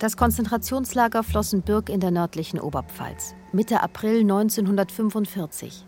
[0.00, 5.86] Das Konzentrationslager Flossenbürg in der nördlichen Oberpfalz, Mitte April 1945.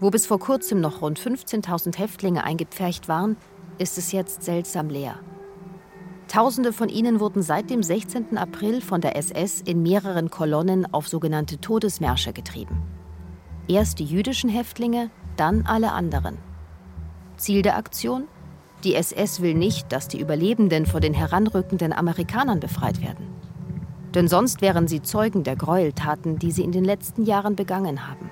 [0.00, 3.36] Wo bis vor kurzem noch rund 15.000 Häftlinge eingepfercht waren,
[3.76, 5.18] ist es jetzt seltsam leer.
[6.28, 8.38] Tausende von ihnen wurden seit dem 16.
[8.38, 12.82] April von der SS in mehreren Kolonnen auf sogenannte Todesmärsche getrieben.
[13.68, 16.38] Erst die jüdischen Häftlinge, dann alle anderen.
[17.36, 18.28] Ziel der Aktion?
[18.84, 23.26] Die SS will nicht, dass die Überlebenden vor den heranrückenden Amerikanern befreit werden.
[24.14, 28.30] Denn sonst wären sie Zeugen der Gräueltaten, die sie in den letzten Jahren begangen haben.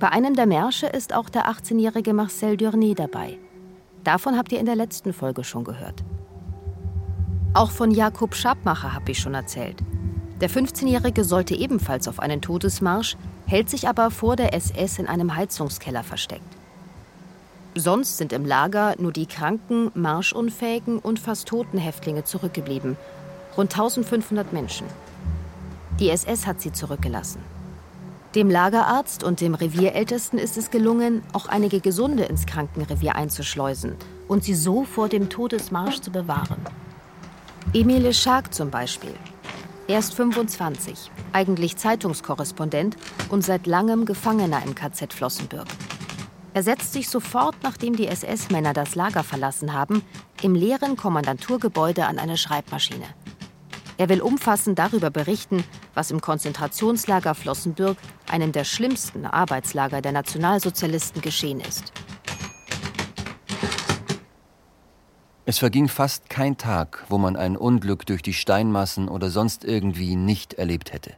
[0.00, 3.38] Bei einem der Märsche ist auch der 18-jährige Marcel Durné dabei.
[4.02, 6.02] Davon habt ihr in der letzten Folge schon gehört.
[7.54, 9.78] Auch von Jakob Schabmacher habe ich schon erzählt.
[10.40, 15.36] Der 15-Jährige sollte ebenfalls auf einen Todesmarsch, hält sich aber vor der SS in einem
[15.36, 16.61] Heizungskeller versteckt.
[17.74, 22.98] Sonst sind im Lager nur die kranken, marschunfähigen und fast toten Häftlinge zurückgeblieben.
[23.56, 24.86] Rund 1500 Menschen.
[25.98, 27.40] Die SS hat sie zurückgelassen.
[28.34, 33.96] Dem Lagerarzt und dem Revierältesten ist es gelungen, auch einige Gesunde ins Krankenrevier einzuschleusen
[34.28, 36.56] und sie so vor dem Todesmarsch zu bewahren.
[37.74, 39.14] Emile Schark zum Beispiel.
[39.88, 42.96] Er ist 25, eigentlich Zeitungskorrespondent
[43.28, 45.66] und seit langem Gefangener im KZ Flossenbürg.
[46.54, 50.02] Er setzt sich sofort, nachdem die SS-Männer das Lager verlassen haben,
[50.42, 53.06] im leeren Kommandanturgebäude an eine Schreibmaschine.
[53.96, 57.96] Er will umfassend darüber berichten, was im Konzentrationslager Flossenbürg,
[58.30, 61.92] einem der schlimmsten Arbeitslager der Nationalsozialisten, geschehen ist.
[65.44, 70.16] Es verging fast kein Tag, wo man ein Unglück durch die Steinmassen oder sonst irgendwie
[70.16, 71.14] nicht erlebt hätte.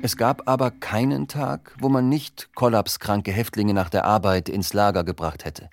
[0.00, 5.02] Es gab aber keinen Tag, wo man nicht kollapskranke Häftlinge nach der Arbeit ins Lager
[5.02, 5.70] gebracht hätte.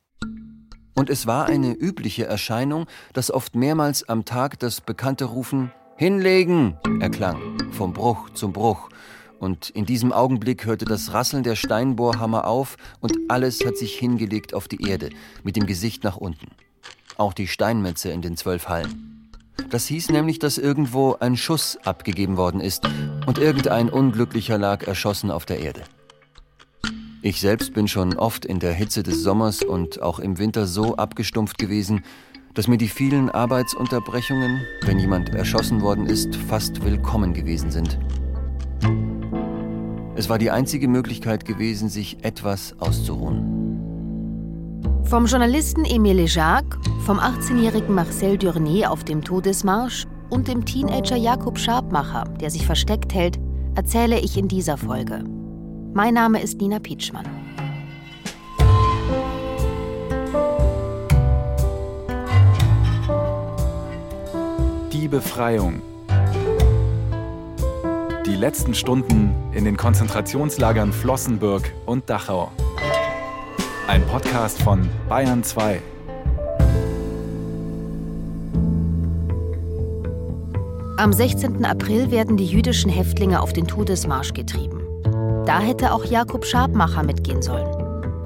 [0.95, 6.77] Und es war eine übliche Erscheinung, dass oft mehrmals am Tag das bekannte Rufen Hinlegen
[7.01, 7.39] erklang,
[7.71, 8.89] vom Bruch zum Bruch.
[9.39, 14.55] Und in diesem Augenblick hörte das Rasseln der Steinbohrhammer auf und alles hat sich hingelegt
[14.55, 15.11] auf die Erde,
[15.43, 16.47] mit dem Gesicht nach unten.
[17.17, 19.14] Auch die Steinmetze in den zwölf Hallen.
[19.69, 22.87] Das hieß nämlich, dass irgendwo ein Schuss abgegeben worden ist
[23.25, 25.81] und irgendein Unglücklicher lag erschossen auf der Erde.
[27.21, 30.95] Ich selbst bin schon oft in der Hitze des Sommers und auch im Winter so
[30.95, 32.03] abgestumpft gewesen,
[32.53, 37.97] dass mir die vielen Arbeitsunterbrechungen, wenn jemand erschossen worden ist, fast willkommen gewesen sind.
[40.15, 43.64] Es war die einzige Möglichkeit gewesen, sich etwas auszuruhen.
[45.09, 51.59] Vom Journalisten Emile Jacques, vom 18-jährigen Marcel Durné auf dem Todesmarsch und dem Teenager Jakob
[51.59, 53.37] Schabmacher, der sich versteckt hält,
[53.75, 55.23] erzähle ich in dieser Folge.
[55.93, 57.25] Mein Name ist Nina Pietschmann.
[64.91, 65.83] Die Befreiung.
[68.25, 72.51] Die letzten Stunden in den Konzentrationslagern Flossenbürg und Dachau.
[73.87, 75.79] Ein Podcast von Bayern 2.
[80.97, 81.63] Am 16.
[81.63, 84.81] April werden die jüdischen Häftlinge auf den Todesmarsch getrieben.
[85.45, 87.67] Da hätte auch Jakob Schabmacher mitgehen sollen.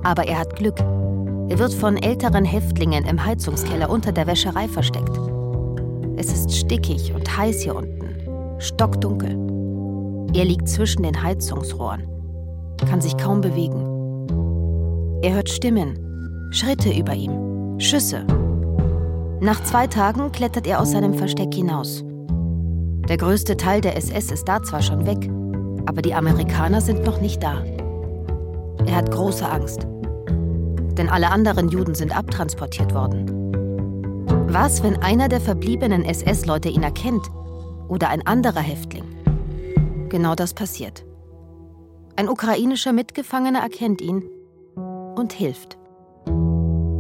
[0.04, 0.80] Aber er hat Glück.
[0.80, 5.20] Er wird von älteren Häftlingen im Heizungskeller unter der Wäscherei versteckt.
[6.16, 9.32] Es ist stickig und heiß hier unten, stockdunkel.
[10.34, 12.08] Er liegt zwischen den Heizungsrohren,
[12.90, 13.89] kann sich kaum bewegen.
[15.22, 18.26] Er hört Stimmen, Schritte über ihm, Schüsse.
[19.42, 22.06] Nach zwei Tagen klettert er aus seinem Versteck hinaus.
[23.10, 25.30] Der größte Teil der SS ist da zwar schon weg,
[25.88, 27.62] aber die Amerikaner sind noch nicht da.
[28.86, 29.86] Er hat große Angst.
[30.98, 33.26] Denn alle anderen Juden sind abtransportiert worden.
[34.48, 37.28] Was, wenn einer der verbliebenen SS-Leute ihn erkennt
[37.90, 39.04] oder ein anderer Häftling?
[40.08, 41.04] Genau das passiert.
[42.16, 44.24] Ein ukrainischer Mitgefangener erkennt ihn
[45.20, 45.78] und hilft.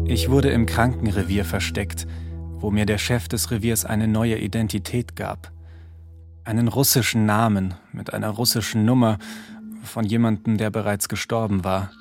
[0.05, 2.07] Ich wurde im Krankenrevier versteckt,
[2.59, 5.51] wo mir der Chef des Reviers eine neue Identität gab.
[6.43, 9.17] Einen russischen Namen mit einer russischen Nummer
[9.83, 11.91] von jemandem, der bereits gestorben war.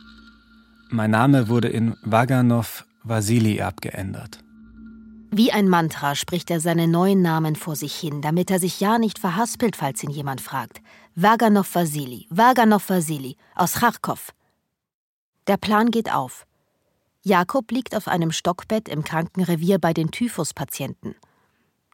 [0.91, 4.39] Mein Name wurde in Waganov Vasili abgeändert.
[5.31, 8.99] Wie ein Mantra spricht er seine neuen Namen vor sich hin, damit er sich ja
[8.99, 10.81] nicht verhaspelt, falls ihn jemand fragt.
[11.15, 14.33] Waganov Vasili, Waganov Vasili aus Charkow.
[15.49, 16.47] Der Plan geht auf.
[17.23, 21.15] Jakob liegt auf einem Stockbett im Krankenrevier bei den Typhuspatienten.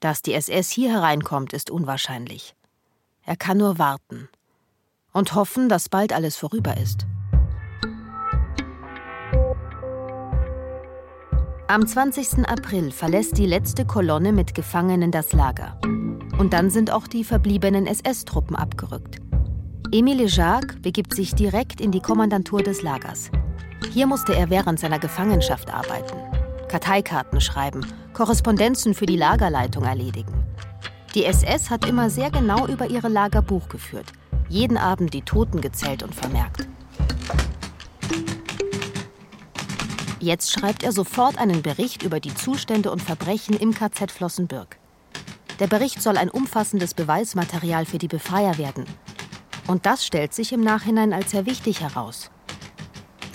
[0.00, 2.56] Dass die SS hier hereinkommt, ist unwahrscheinlich.
[3.22, 4.28] Er kann nur warten
[5.12, 7.06] und hoffen, dass bald alles vorüber ist.
[11.68, 12.46] Am 20.
[12.48, 15.80] April verlässt die letzte Kolonne mit Gefangenen das Lager.
[16.38, 19.20] Und dann sind auch die verbliebenen SS-Truppen abgerückt.
[19.92, 23.30] Emile Jacques begibt sich direkt in die Kommandantur des Lagers.
[23.92, 26.16] Hier musste er während seiner Gefangenschaft arbeiten,
[26.68, 30.32] Karteikarten schreiben, Korrespondenzen für die Lagerleitung erledigen.
[31.14, 34.12] Die SS hat immer sehr genau über ihre Lager Buch geführt,
[34.48, 36.66] jeden Abend die Toten gezählt und vermerkt.
[40.20, 44.78] Jetzt schreibt er sofort einen Bericht über die Zustände und Verbrechen im KZ Flossenbürg.
[45.60, 48.86] Der Bericht soll ein umfassendes Beweismaterial für die Befreier werden.
[49.66, 52.30] Und das stellt sich im Nachhinein als sehr wichtig heraus.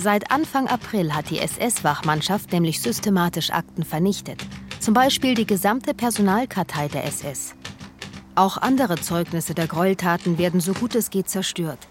[0.02, 4.42] Seit Anfang April hat die SS-Wachmannschaft nämlich systematisch Akten vernichtet.
[4.80, 7.54] Zum Beispiel die gesamte Personalkartei der SS.
[8.34, 11.90] Auch andere Zeugnisse der Gräueltaten werden so gut es geht zerstört.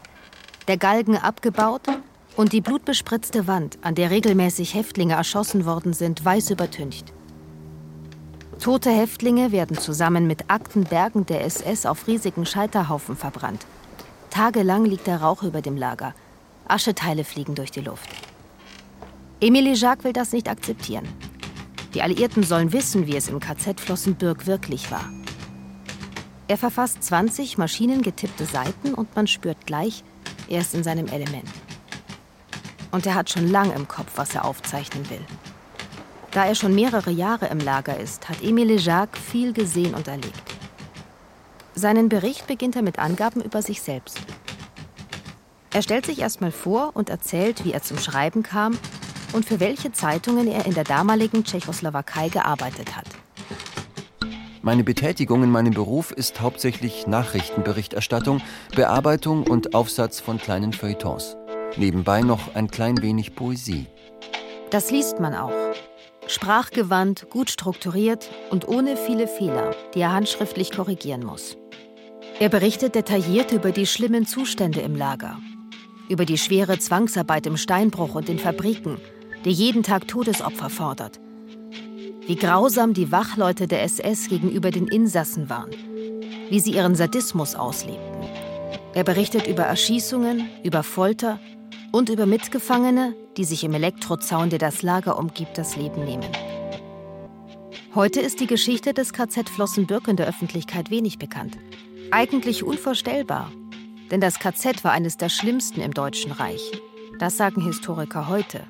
[0.69, 1.83] Der Galgen abgebaut
[2.35, 7.13] und die blutbespritzte Wand, an der regelmäßig Häftlinge erschossen worden sind, weiß übertüncht.
[8.59, 13.67] Tote Häftlinge werden zusammen mit Aktenbergen der SS auf riesigen Scheiterhaufen verbrannt.
[14.31, 16.15] Tagelang liegt der Rauch über dem Lager.
[16.69, 18.09] Ascheteile fliegen durch die Luft.
[19.41, 21.09] Emilie Jacques will das nicht akzeptieren.
[21.95, 25.09] Die Alliierten sollen wissen, wie es im KZ Flossenbürg wirklich war.
[26.49, 30.03] Er verfasst 20 maschinengetippte Seiten und man spürt gleich,
[30.49, 31.49] er ist in seinem Element.
[32.91, 35.25] Und er hat schon lang im Kopf, was er aufzeichnen will.
[36.31, 40.43] Da er schon mehrere Jahre im Lager ist, hat Emile Jacques viel gesehen und erlebt.
[41.75, 44.19] Seinen Bericht beginnt er mit Angaben über sich selbst.
[45.79, 48.77] Er stellt sich erstmal vor und erzählt, wie er zum Schreiben kam
[49.33, 53.07] und für welche Zeitungen er in der damaligen Tschechoslowakei gearbeitet hat.
[54.61, 58.41] Meine Betätigung in meinem Beruf ist hauptsächlich Nachrichtenberichterstattung,
[58.75, 61.37] Bearbeitung und Aufsatz von kleinen Feuilletons.
[61.77, 63.87] Nebenbei noch ein klein wenig Poesie.
[64.71, 65.55] Das liest man auch.
[66.27, 71.57] Sprachgewandt, gut strukturiert und ohne viele Fehler, die er handschriftlich korrigieren muss.
[72.41, 75.39] Er berichtet detailliert über die schlimmen Zustände im Lager,
[76.09, 78.99] über die schwere Zwangsarbeit im Steinbruch und in Fabriken,
[79.45, 81.21] die jeden Tag Todesopfer fordert,
[82.27, 85.71] wie grausam die Wachleute der SS gegenüber den Insassen waren,
[86.51, 88.23] wie sie ihren Sadismus auslebten.
[88.95, 91.39] Er berichtet über Erschießungen, über Folter
[91.93, 96.29] und über Mitgefangene, die sich im Elektrozaun, der das Lager umgibt, das Leben nehmen.
[97.95, 101.57] Heute ist die Geschichte des KZ Flossenbürg in der Öffentlichkeit wenig bekannt.
[102.11, 103.51] Eigentlich unvorstellbar,
[104.11, 106.81] denn das KZ war eines der schlimmsten im Deutschen Reich.
[107.19, 108.65] Das sagen Historiker heute.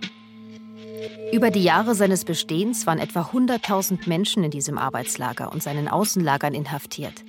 [1.32, 6.55] Über die Jahre seines Bestehens waren etwa 100.000 Menschen in diesem Arbeitslager und seinen Außenlagern
[6.55, 7.25] inhaftiert.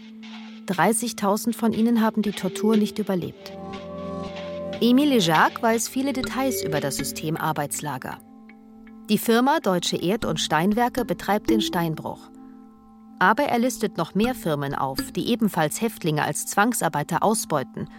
[0.68, 3.52] 30.000 von ihnen haben die Tortur nicht überlebt.
[4.82, 8.20] Emile Jacques weiß viele Details über das System Arbeitslager.
[9.10, 12.29] Die Firma Deutsche Erd- und Steinwerke betreibt den Steinbruch.
[13.20, 17.90] Aber er listet noch mehr Firmen auf, die ebenfalls Häftlinge als Zwangsarbeiter ausbeuten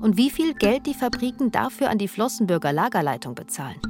[0.00, 3.80] und wie viel Geld die Fabriken dafür an die Flossenbürger Lagerleitung bezahlen.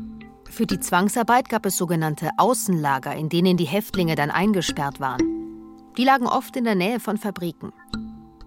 [0.48, 5.20] Für die Zwangsarbeit gab es sogenannte Außenlager, in denen die Häftlinge dann eingesperrt waren.
[5.96, 7.72] Die lagen oft in der Nähe von Fabriken.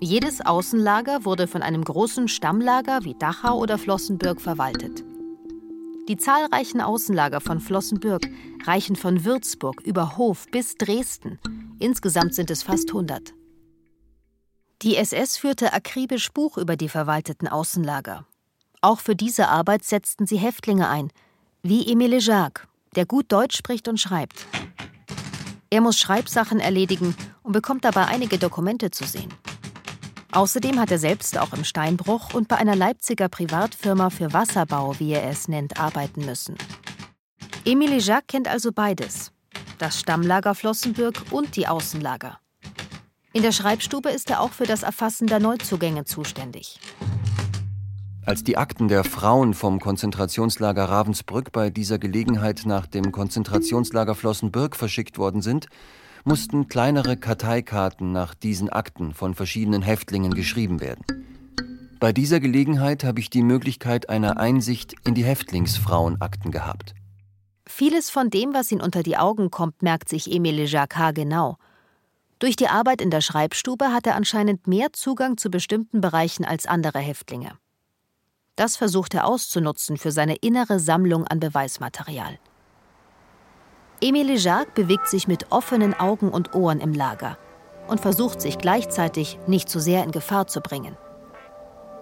[0.02, 5.06] Jedes Außenlager wurde von einem großen Stammlager wie Dachau oder Flossenbürg verwaltet.
[6.10, 8.28] Die zahlreichen Außenlager von Flossenbürg
[8.66, 11.40] reichen von Würzburg über Hof bis Dresden.
[11.80, 13.34] Insgesamt sind es fast 100.
[14.82, 18.28] Die SS führte akribisch Buch über die verwalteten Außenlager.
[18.82, 21.10] Auch für diese Arbeit setzten sie Häftlinge ein,
[21.62, 22.68] wie Emile Jacques,
[22.98, 24.46] der gut Deutsch spricht und schreibt.
[25.70, 29.34] Er muss Schreibsachen erledigen und bekommt dabei einige Dokumente zu sehen.
[30.34, 35.12] Außerdem hat er selbst auch im Steinbruch und bei einer Leipziger Privatfirma für Wasserbau, wie
[35.12, 36.56] er es nennt, arbeiten müssen.
[37.66, 39.32] Emile Jacques kennt also beides:
[39.78, 42.40] das Stammlager Flossenbürg und die Außenlager.
[43.32, 46.80] In der Schreibstube ist er auch für das Erfassen der Neuzugänge zuständig.
[48.26, 54.76] Als die Akten der Frauen vom Konzentrationslager Ravensbrück bei dieser Gelegenheit nach dem Konzentrationslager Flossenbürg
[54.76, 55.68] verschickt worden sind,
[56.24, 61.04] mussten kleinere Karteikarten nach diesen Akten von verschiedenen Häftlingen geschrieben werden.
[62.00, 66.94] Bei dieser Gelegenheit habe ich die Möglichkeit einer Einsicht in die Häftlingsfrauenakten gehabt.
[67.66, 71.58] Vieles von dem, was ihm unter die Augen kommt, merkt sich Emile Jacquard genau.
[72.40, 76.66] Durch die Arbeit in der Schreibstube hat er anscheinend mehr Zugang zu bestimmten Bereichen als
[76.66, 77.58] andere Häftlinge.
[78.58, 82.38] Das versucht er auszunutzen für seine innere Sammlung an Beweismaterial.
[84.04, 87.38] Emile Jacques bewegt sich mit offenen Augen und Ohren im Lager
[87.88, 90.98] und versucht sich gleichzeitig nicht zu sehr in Gefahr zu bringen.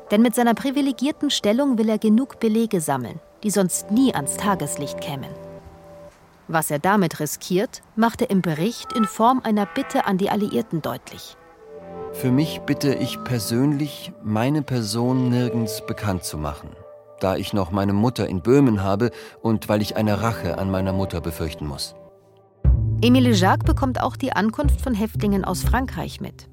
[0.10, 5.00] Denn mit seiner privilegierten Stellung will er genug Belege sammeln, die sonst nie ans Tageslicht
[5.00, 5.30] kämen.
[6.48, 10.82] Was er damit riskiert, macht er im Bericht in Form einer Bitte an die Alliierten
[10.82, 11.38] deutlich.
[12.14, 16.72] Für mich bitte ich persönlich, meine Person nirgends bekannt zu machen,
[17.24, 19.12] da ich noch meine Mutter in Böhmen habe
[19.42, 21.96] und weil ich eine Rache an meiner Mutter befürchten muss.
[23.02, 26.48] Emile Jacques bekommt auch die Ankunft von Häftlingen aus Frankreich mit.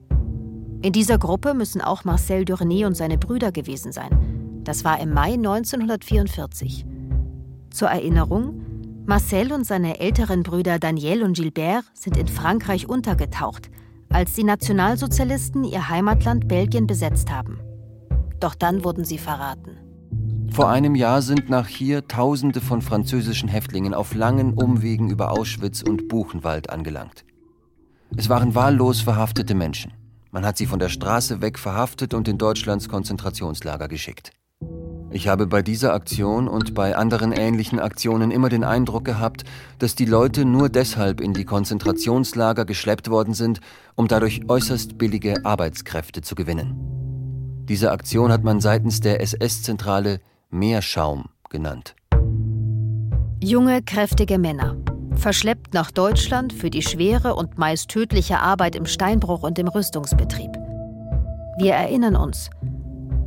[0.81, 4.63] In dieser Gruppe müssen auch Marcel Durné und seine Brüder gewesen sein.
[4.65, 6.87] Das war im Mai 1944.
[7.71, 13.71] Zur Erinnerung, Marcel und seine älteren Brüder Daniel und Gilbert sind in Frankreich untergetaucht,
[14.11, 17.59] als die Nationalsozialisten ihr Heimatland Belgien besetzt haben.
[18.41, 19.88] Doch dann wurden sie verraten.
[20.51, 25.83] Vor einem Jahr sind nach hier Tausende von französischen Häftlingen auf langen Umwegen über Auschwitz
[25.83, 27.25] und Buchenwald angelangt.
[28.17, 29.93] Es waren wahllos verhaftete Menschen.
[30.31, 34.33] Man hat sie von der Straße weg verhaftet und in Deutschlands Konzentrationslager geschickt.
[35.11, 39.45] Ich habe bei dieser Aktion und bei anderen ähnlichen Aktionen immer den Eindruck gehabt,
[39.79, 43.61] dass die Leute nur deshalb in die Konzentrationslager geschleppt worden sind,
[43.95, 46.99] um dadurch äußerst billige Arbeitskräfte zu gewinnen.
[47.69, 51.95] Diese Aktion hat man seitens der SS-Zentrale Meerschaum genannt.
[53.43, 54.79] Junge, kräftige Männer,
[55.15, 60.51] verschleppt nach Deutschland für die schwere und meist tödliche Arbeit im Steinbruch und im Rüstungsbetrieb.
[61.59, 62.49] Wir erinnern uns,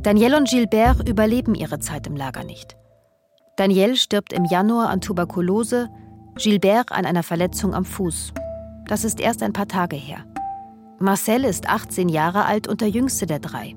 [0.02, 2.76] Daniel und Gilbert überleben ihre Zeit im Lager nicht.
[3.56, 5.88] Daniel stirbt im Januar an Tuberkulose,
[6.34, 8.32] Gilbert an einer Verletzung am Fuß.
[8.88, 10.24] Das ist erst ein paar Tage her.
[10.98, 13.76] Marcel ist 18 Jahre alt und der jüngste der drei.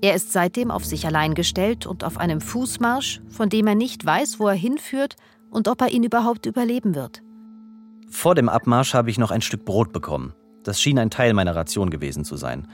[0.00, 4.04] Er ist seitdem auf sich allein gestellt und auf einem Fußmarsch, von dem er nicht
[4.04, 5.16] weiß, wo er hinführt
[5.50, 7.22] und ob er ihn überhaupt überleben wird.
[8.10, 10.32] Vor dem Abmarsch habe ich noch ein Stück Brot bekommen.
[10.64, 12.66] Das schien ein Teil meiner Ration gewesen zu sein.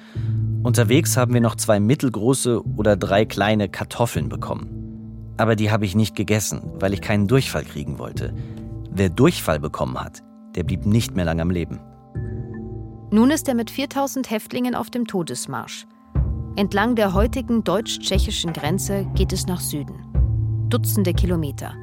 [0.63, 5.35] Unterwegs haben wir noch zwei mittelgroße oder drei kleine Kartoffeln bekommen.
[5.37, 8.35] Aber die habe ich nicht gegessen, weil ich keinen Durchfall kriegen wollte.
[8.91, 10.23] Wer Durchfall bekommen hat,
[10.55, 11.81] der blieb nicht mehr lange am Leben.
[13.11, 15.87] Nun ist er mit 4000 Häftlingen auf dem Todesmarsch.
[16.57, 19.95] Entlang der heutigen deutsch-tschechischen Grenze geht es nach Süden.
[20.69, 21.75] Dutzende Kilometer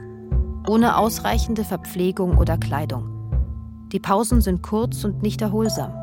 [0.69, 3.09] ohne ausreichende Verpflegung oder Kleidung.
[3.91, 5.93] Die Pausen sind kurz und nicht erholsam.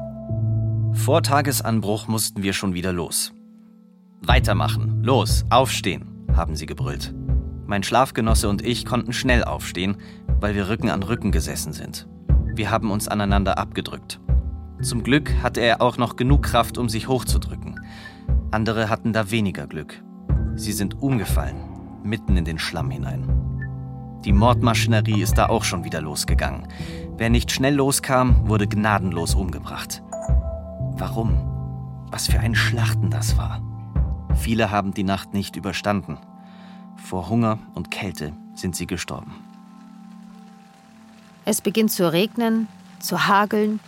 [0.92, 3.32] Vor Tagesanbruch mussten wir schon wieder los.
[4.22, 7.14] Weitermachen, los, aufstehen, haben sie gebrüllt.
[7.66, 9.98] Mein Schlafgenosse und ich konnten schnell aufstehen,
[10.40, 12.08] weil wir Rücken an Rücken gesessen sind.
[12.54, 14.20] Wir haben uns aneinander abgedrückt.
[14.82, 17.78] Zum Glück hatte er auch noch genug Kraft, um sich hochzudrücken.
[18.50, 20.02] Andere hatten da weniger Glück.
[20.54, 21.56] Sie sind umgefallen,
[22.04, 23.46] mitten in den Schlamm hinein.
[24.24, 26.68] Die Mordmaschinerie ist da auch schon wieder losgegangen.
[27.16, 30.02] Wer nicht schnell loskam, wurde gnadenlos umgebracht.
[30.92, 32.08] Warum?
[32.10, 33.60] Was für ein Schlachten das war.
[34.34, 36.18] Viele haben die Nacht nicht überstanden.
[36.96, 39.34] Vor Hunger und Kälte sind sie gestorben.
[41.44, 42.68] Es beginnt zu regnen,
[43.00, 43.80] zu hageln,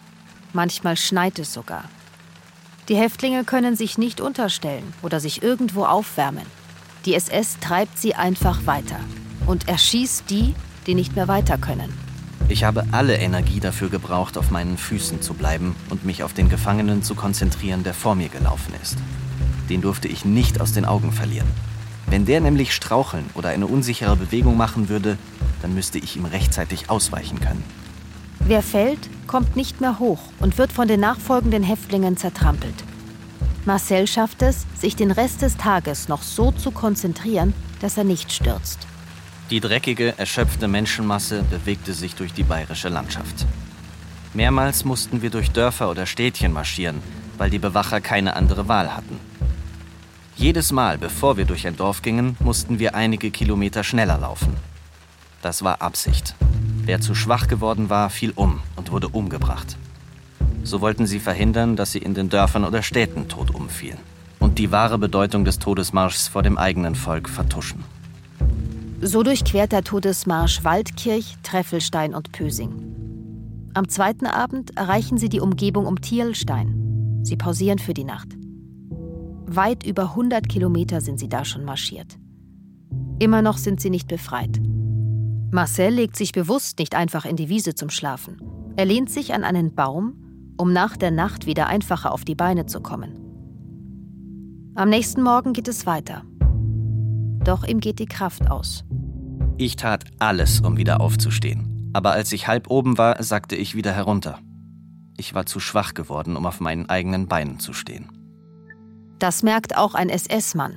[0.52, 1.84] manchmal schneit es sogar.
[2.88, 6.46] Die Häftlinge können sich nicht unterstellen oder sich irgendwo aufwärmen.
[7.04, 8.98] Die SS treibt sie einfach weiter
[9.46, 10.54] und erschießt die,
[10.86, 11.92] die nicht mehr weiter können.
[12.48, 16.48] Ich habe alle Energie dafür gebraucht, auf meinen Füßen zu bleiben und mich auf den
[16.48, 18.96] Gefangenen zu konzentrieren, der vor mir gelaufen ist.
[19.68, 21.48] Den durfte ich nicht aus den Augen verlieren.
[22.06, 25.18] Wenn der nämlich straucheln oder eine unsichere Bewegung machen würde,
[25.60, 27.62] dann müsste ich ihm rechtzeitig ausweichen können.
[28.48, 32.82] Wer fällt, kommt nicht mehr hoch und wird von den nachfolgenden Häftlingen zertrampelt.
[33.66, 37.52] Marcel schafft es, sich den Rest des Tages noch so zu konzentrieren,
[37.82, 38.86] dass er nicht stürzt.
[39.50, 43.44] Die dreckige, erschöpfte Menschenmasse bewegte sich durch die bayerische Landschaft.
[44.32, 47.02] Mehrmals mussten wir durch Dörfer oder Städtchen marschieren,
[47.36, 49.20] weil die Bewacher keine andere Wahl hatten.
[50.36, 54.56] Jedes Mal, bevor wir durch ein Dorf gingen, mussten wir einige Kilometer schneller laufen.
[55.42, 56.34] Das war Absicht.
[56.88, 59.76] Wer zu schwach geworden war, fiel um und wurde umgebracht.
[60.62, 63.98] So wollten sie verhindern, dass sie in den Dörfern oder Städten tot umfielen
[64.38, 67.84] und die wahre Bedeutung des Todesmarschs vor dem eigenen Volk vertuschen.
[69.02, 72.72] So durchquert der Todesmarsch Waldkirch, Treffelstein und Pösing.
[73.74, 77.20] Am zweiten Abend erreichen sie die Umgebung um Thielstein.
[77.22, 78.28] Sie pausieren für die Nacht.
[79.44, 82.16] Weit über 100 Kilometer sind sie da schon marschiert.
[83.18, 84.58] Immer noch sind sie nicht befreit.
[85.50, 88.40] Marcel legt sich bewusst nicht einfach in die Wiese zum Schlafen.
[88.76, 90.14] Er lehnt sich an einen Baum,
[90.58, 93.14] um nach der Nacht wieder einfacher auf die Beine zu kommen.
[94.74, 96.22] Am nächsten Morgen geht es weiter.
[97.42, 98.84] Doch ihm geht die Kraft aus.
[99.56, 101.90] Ich tat alles, um wieder aufzustehen.
[101.94, 104.38] Aber als ich halb oben war, sackte ich wieder herunter.
[105.16, 108.08] Ich war zu schwach geworden, um auf meinen eigenen Beinen zu stehen.
[109.18, 110.74] Das merkt auch ein SS-Mann.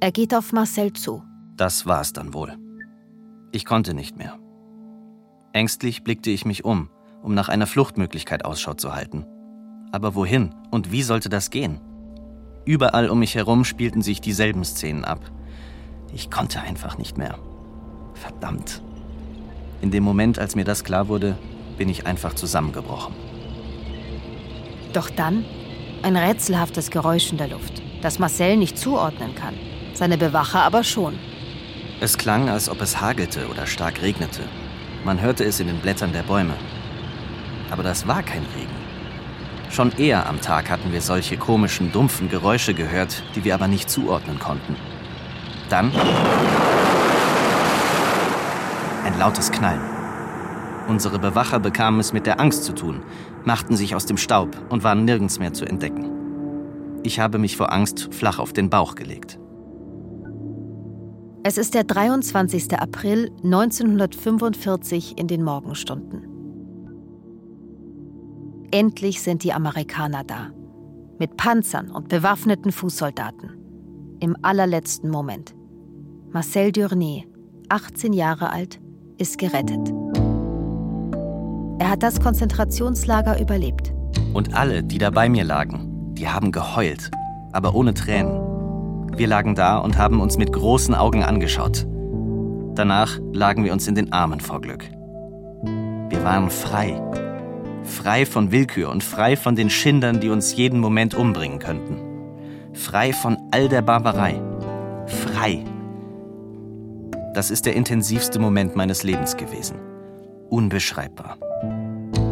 [0.00, 1.22] Er geht auf Marcel zu.
[1.56, 2.58] Das war's dann wohl.
[3.54, 4.38] Ich konnte nicht mehr.
[5.52, 6.88] Ängstlich blickte ich mich um,
[7.22, 9.26] um nach einer Fluchtmöglichkeit Ausschau zu halten.
[9.92, 11.78] Aber wohin und wie sollte das gehen?
[12.64, 15.20] Überall um mich herum spielten sich dieselben Szenen ab.
[16.14, 17.38] Ich konnte einfach nicht mehr.
[18.14, 18.82] Verdammt.
[19.82, 21.36] In dem Moment, als mir das klar wurde,
[21.76, 23.14] bin ich einfach zusammengebrochen.
[24.94, 25.44] Doch dann
[26.02, 29.54] ein rätselhaftes Geräusch in der Luft, das Marcel nicht zuordnen kann,
[29.92, 31.18] seine Bewacher aber schon.
[32.02, 34.42] Es klang, als ob es hagelte oder stark regnete.
[35.04, 36.54] Man hörte es in den Blättern der Bäume.
[37.70, 38.74] Aber das war kein Regen.
[39.70, 43.88] Schon eher am Tag hatten wir solche komischen, dumpfen Geräusche gehört, die wir aber nicht
[43.88, 44.74] zuordnen konnten.
[45.68, 45.92] Dann
[49.04, 49.82] ein lautes Knallen.
[50.88, 53.04] Unsere Bewacher bekamen es mit der Angst zu tun,
[53.44, 56.10] machten sich aus dem Staub und waren nirgends mehr zu entdecken.
[57.04, 59.38] Ich habe mich vor Angst flach auf den Bauch gelegt.
[61.44, 62.78] Es ist der 23.
[62.78, 66.28] April 1945 in den Morgenstunden.
[68.70, 70.50] Endlich sind die Amerikaner da.
[71.18, 73.50] Mit Panzern und bewaffneten Fußsoldaten.
[74.20, 75.56] Im allerletzten Moment.
[76.30, 77.26] Marcel Durnay,
[77.68, 78.80] 18 Jahre alt,
[79.18, 79.92] ist gerettet.
[81.80, 83.92] Er hat das Konzentrationslager überlebt.
[84.32, 87.10] Und alle, die da bei mir lagen, die haben geheult,
[87.50, 88.51] aber ohne Tränen.
[89.16, 91.86] Wir lagen da und haben uns mit großen Augen angeschaut.
[92.74, 94.84] Danach lagen wir uns in den Armen vor Glück.
[96.08, 97.00] Wir waren frei.
[97.84, 101.98] Frei von Willkür und frei von den Schindern, die uns jeden Moment umbringen könnten.
[102.72, 104.40] Frei von all der Barbarei.
[105.06, 105.64] Frei.
[107.34, 109.76] Das ist der intensivste Moment meines Lebens gewesen.
[110.48, 111.36] Unbeschreibbar.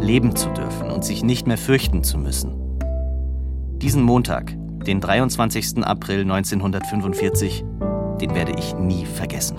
[0.00, 2.54] Leben zu dürfen und sich nicht mehr fürchten zu müssen.
[3.78, 4.54] Diesen Montag,
[4.86, 5.84] den 23.
[5.84, 7.64] April 1945,
[8.20, 9.56] den werde ich nie vergessen.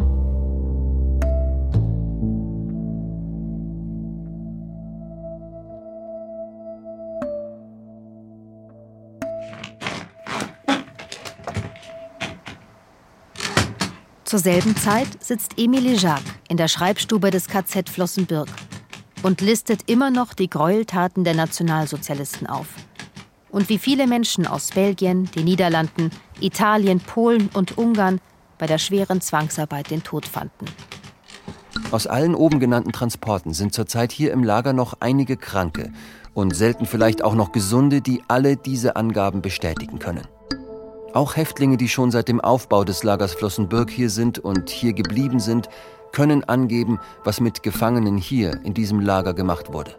[14.32, 18.48] Zur selben Zeit sitzt Emilie Jacques in der Schreibstube des KZ Flossenbürg
[19.24, 22.67] und listet immer noch die Gräueltaten der Nationalsozialisten auf.
[23.52, 26.10] Und wie viele Menschen aus Belgien, den Niederlanden,
[26.40, 28.22] Italien, Polen und Ungarn
[28.58, 30.66] bei der schweren Zwangsarbeit den Tod fanden.
[31.92, 35.92] Aus allen oben genannten Transporten sind zurzeit hier im Lager noch einige Kranke
[36.34, 40.26] und selten vielleicht auch noch Gesunde, die alle diese Angaben bestätigen können.
[41.14, 45.42] Auch Häftlinge, die schon seit dem Aufbau des Lagers Flossenbürg hier sind und hier geblieben
[45.42, 45.68] sind,
[46.14, 49.96] können angeben, was mit Gefangenen hier in diesem Lager gemacht wurde.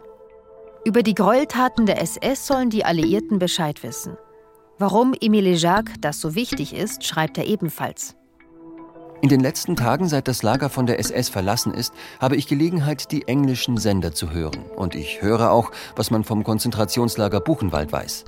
[0.85, 4.17] Über die Gräueltaten der SS sollen die Alliierten Bescheid wissen.
[4.77, 8.15] Warum Emile Jacques das so wichtig ist, schreibt er ebenfalls.
[9.21, 13.13] In den letzten Tagen, seit das Lager von der SS verlassen ist, habe ich Gelegenheit,
[13.13, 14.65] die englischen Sender zu hören.
[14.75, 18.25] Und ich höre auch, was man vom Konzentrationslager Buchenwald weiß.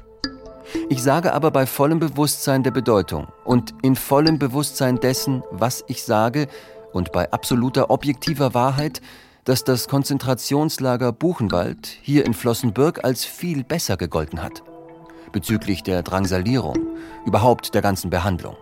[0.88, 6.04] Ich sage aber bei vollem Bewusstsein der Bedeutung und in vollem Bewusstsein dessen, was ich
[6.04, 6.48] sage
[6.94, 9.02] und bei absoluter objektiver Wahrheit,
[9.46, 14.64] dass das Konzentrationslager Buchenwald hier in Flossenbürg als viel besser gegolten hat.
[15.32, 16.78] Bezüglich der Drangsalierung,
[17.26, 18.58] überhaupt der ganzen Behandlung.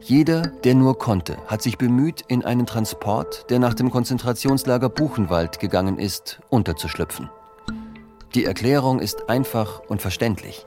[0.00, 5.58] Jeder, der nur konnte, hat sich bemüht, in einen Transport, der nach dem Konzentrationslager Buchenwald
[5.58, 7.30] gegangen ist, unterzuschlüpfen.
[8.34, 10.66] Die Erklärung ist einfach und verständlich.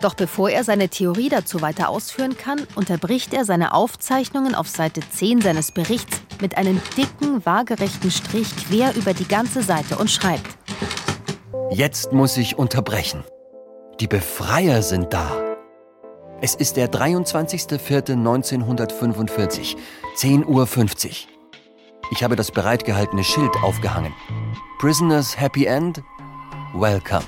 [0.00, 5.02] Doch bevor er seine Theorie dazu weiter ausführen kann, unterbricht er seine Aufzeichnungen auf Seite
[5.02, 10.56] 10 seines Berichts mit einem dicken, waagerechten Strich quer über die ganze Seite und schreibt:
[11.70, 13.24] Jetzt muss ich unterbrechen.
[14.00, 15.30] Die Befreier sind da.
[16.40, 19.76] Es ist der 23.04.1945,
[20.16, 20.66] 10.50 Uhr.
[22.12, 24.14] Ich habe das bereitgehaltene Schild aufgehangen.
[24.78, 26.02] Prisoners Happy End,
[26.72, 27.26] welcome.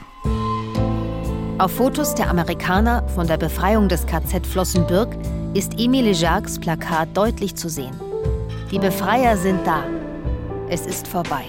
[1.63, 5.17] Auf Fotos der Amerikaner von der Befreiung des KZ Flossenbürg
[5.55, 7.95] ist Emile Jacques Plakat deutlich zu sehen.
[8.73, 9.85] Die Befreier sind da.
[10.69, 11.45] Es ist vorbei.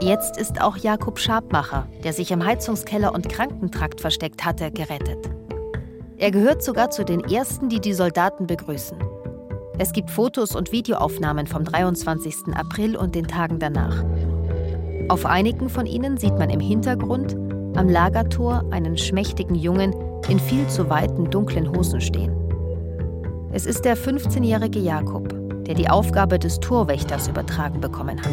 [0.00, 5.28] Jetzt ist auch Jakob Schabmacher, der sich im Heizungskeller und Krankentrakt versteckt hatte, gerettet.
[6.16, 8.96] Er gehört sogar zu den ersten, die die Soldaten begrüßen.
[9.78, 12.54] Es gibt Fotos und Videoaufnahmen vom 23.
[12.54, 14.02] April und den Tagen danach.
[15.12, 17.34] Auf einigen von ihnen sieht man im Hintergrund
[17.76, 19.94] am Lagertor einen schmächtigen Jungen
[20.26, 22.34] in viel zu weiten dunklen Hosen stehen.
[23.52, 25.28] Es ist der 15-jährige Jakob,
[25.66, 28.32] der die Aufgabe des Torwächters übertragen bekommen hat.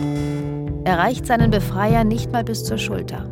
[0.86, 3.26] Er reicht seinen Befreier nicht mal bis zur Schulter.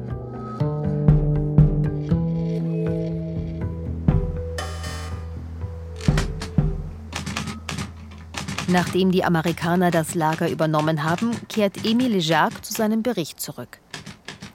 [8.69, 13.79] Nachdem die Amerikaner das Lager übernommen haben, kehrt Emile Jacques zu seinem Bericht zurück.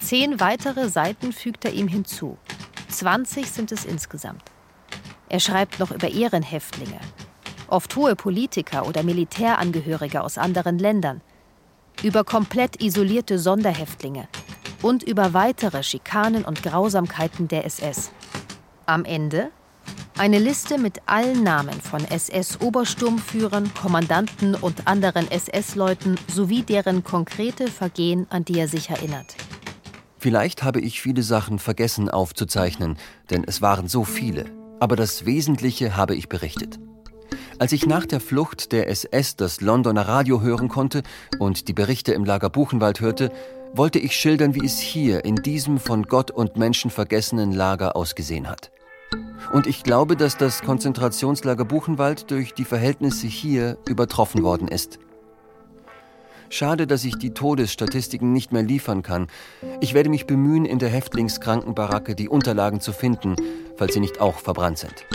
[0.01, 2.37] Zehn weitere Seiten fügt er ihm hinzu.
[2.91, 4.43] 20 sind es insgesamt.
[5.31, 7.01] Er schreibt noch über Ehrenhäftlinge,
[7.69, 11.23] oft hohe Politiker oder Militärangehörige aus anderen Ländern,
[12.03, 14.29] über komplett isolierte Sonderhäftlinge
[14.83, 18.11] und über weitere Schikanen und Grausamkeiten der SS.
[18.85, 19.51] Am Ende
[20.23, 28.29] eine Liste mit allen Namen von SS-Obersturmführern, Kommandanten und anderen SS-Leuten sowie deren konkrete Vergehen,
[28.31, 29.35] an die er sich erinnert.
[30.19, 32.99] Vielleicht habe ich viele Sachen vergessen aufzuzeichnen,
[33.31, 34.45] denn es waren so viele,
[34.79, 36.79] aber das Wesentliche habe ich berichtet.
[37.59, 41.03] Als ich nach der Flucht der SS das Londoner Radio hören konnte
[41.41, 43.33] und die Berichte im Lager Buchenwald hörte,
[43.75, 48.49] wollte ich schildern, wie es hier in diesem von Gott und Menschen vergessenen Lager ausgesehen
[48.49, 48.71] hat.
[49.53, 54.99] Und ich glaube, dass das Konzentrationslager Buchenwald durch die Verhältnisse hier übertroffen worden ist.
[56.49, 59.29] Schade, dass ich die Todesstatistiken nicht mehr liefern kann.
[59.81, 63.37] Ich werde mich bemühen, in der Häftlingskrankenbaracke die Unterlagen zu finden,
[63.77, 65.07] falls sie nicht auch verbrannt sind.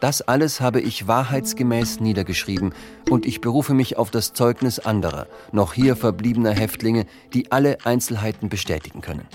[0.00, 2.74] Das alles habe ich wahrheitsgemäß niedergeschrieben
[3.08, 8.48] und ich berufe mich auf das Zeugnis anderer, noch hier verbliebener Häftlinge, die alle Einzelheiten
[8.48, 9.28] bestätigen können.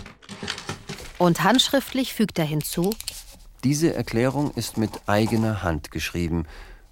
[1.18, 2.94] Und handschriftlich fügt er hinzu,
[3.64, 6.46] diese Erklärung ist mit eigener Hand geschrieben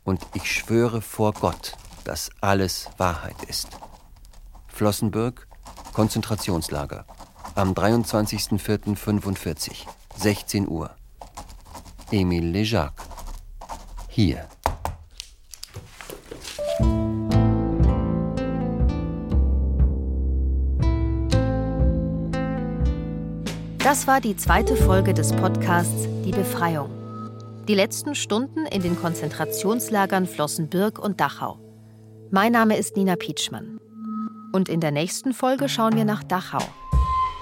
[0.03, 3.69] und ich schwöre vor Gott, dass alles Wahrheit ist.
[4.67, 5.47] Flossenbürg,
[5.93, 7.05] Konzentrationslager.
[7.53, 9.85] Am 23.04.45,
[10.17, 10.95] 16 Uhr.
[12.11, 12.93] Emile Lejac.
[14.09, 14.49] Hier.
[23.85, 26.89] Das war die zweite Folge des Podcasts Die Befreiung.
[27.67, 31.59] Die letzten Stunden in den Konzentrationslagern Flossenbürg und Dachau.
[32.31, 33.79] Mein Name ist Nina Pietschmann.
[34.53, 36.63] Und in der nächsten Folge schauen wir nach Dachau.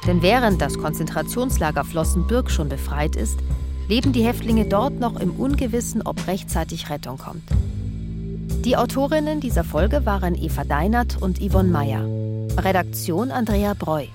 [0.06, 3.40] Denn während das Konzentrationslager Flossenbürg schon befreit ist,
[3.88, 7.44] leben die Häftlinge dort noch im Ungewissen, ob rechtzeitig Rettung kommt.
[8.66, 12.06] Die Autorinnen dieser Folge waren Eva Deinert und Yvonne Meyer.
[12.62, 14.08] Redaktion Andrea Breu.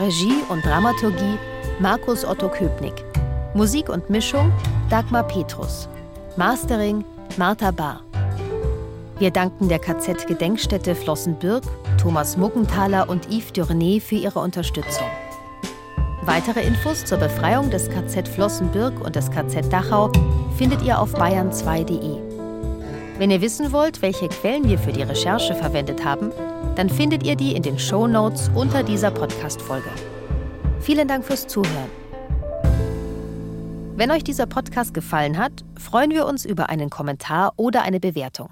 [0.00, 1.38] Regie und Dramaturgie
[1.80, 3.04] Markus Otto Köpnick.
[3.54, 4.52] Musik und Mischung
[4.90, 5.88] Dagmar Petrus.
[6.36, 7.02] Mastering
[7.38, 8.02] Martha Bahr.
[9.18, 11.64] Wir danken der KZ-Gedenkstätte Flossenbürg,
[11.98, 15.06] Thomas Muggenthaler und Yves Durné für ihre Unterstützung.
[16.22, 20.12] Weitere Infos zur Befreiung des KZ Flossenbürg und des KZ Dachau
[20.58, 22.18] findet ihr auf bayern2.de.
[23.18, 26.32] Wenn ihr wissen wollt, welche Quellen wir für die Recherche verwendet haben,
[26.76, 29.90] dann findet ihr die in den Show Notes unter dieser Podcast-Folge.
[30.80, 31.90] Vielen Dank fürs Zuhören.
[33.96, 38.50] Wenn euch dieser Podcast gefallen hat, freuen wir uns über einen Kommentar oder eine Bewertung.